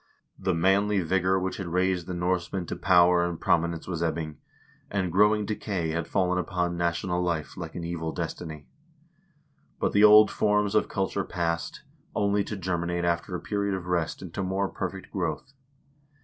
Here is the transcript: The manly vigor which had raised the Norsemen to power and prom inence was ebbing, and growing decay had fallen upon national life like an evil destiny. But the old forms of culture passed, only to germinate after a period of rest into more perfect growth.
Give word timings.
The 0.39 0.55
manly 0.55 1.01
vigor 1.01 1.39
which 1.39 1.57
had 1.57 1.67
raised 1.67 2.07
the 2.07 2.15
Norsemen 2.15 2.65
to 2.65 2.75
power 2.75 3.23
and 3.23 3.39
prom 3.39 3.61
inence 3.61 3.87
was 3.87 4.01
ebbing, 4.01 4.39
and 4.89 5.11
growing 5.11 5.45
decay 5.45 5.89
had 5.91 6.07
fallen 6.07 6.39
upon 6.39 6.75
national 6.75 7.21
life 7.21 7.55
like 7.55 7.75
an 7.75 7.83
evil 7.83 8.11
destiny. 8.11 8.65
But 9.79 9.91
the 9.91 10.03
old 10.03 10.31
forms 10.31 10.73
of 10.73 10.89
culture 10.89 11.23
passed, 11.23 11.83
only 12.15 12.43
to 12.45 12.57
germinate 12.57 13.05
after 13.05 13.35
a 13.35 13.39
period 13.39 13.75
of 13.75 13.85
rest 13.85 14.23
into 14.23 14.41
more 14.41 14.69
perfect 14.69 15.11
growth. 15.11 15.53